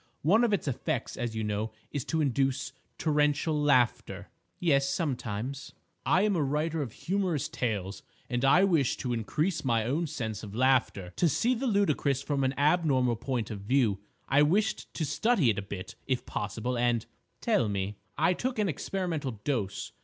One 0.23 0.43
of 0.43 0.51
its 0.51 0.67
effects, 0.67 1.15
as 1.15 1.35
you 1.35 1.43
know, 1.43 1.71
is 1.91 2.03
to 2.05 2.21
induce 2.21 2.73
torrential 2.97 3.53
laughter—" 3.55 4.29
"Yes: 4.59 4.89
sometimes." 4.89 5.73
"—I 6.07 6.23
am 6.23 6.35
a 6.35 6.41
writer 6.41 6.81
of 6.81 6.91
humorous 6.91 7.47
tales, 7.47 8.01
and 8.27 8.43
I 8.43 8.63
wished 8.63 8.99
to 9.01 9.13
increase 9.13 9.63
my 9.63 9.85
own 9.85 10.07
sense 10.07 10.41
of 10.41 10.55
laughter—to 10.55 11.29
see 11.29 11.53
the 11.53 11.67
ludicrous 11.67 12.23
from 12.23 12.43
an 12.43 12.55
abnormal 12.57 13.15
point 13.17 13.51
of 13.51 13.59
view. 13.61 13.99
I 14.27 14.41
wished 14.41 14.91
to 14.95 15.05
study 15.05 15.51
it 15.51 15.59
a 15.59 15.61
bit, 15.61 15.93
if 16.07 16.25
possible, 16.25 16.75
and—" 16.75 17.05
"Tell 17.39 17.69
me!" 17.69 17.97
"I 18.17 18.33
took 18.33 18.57
an 18.57 18.67
experimental 18.67 19.33
dose. 19.43 19.91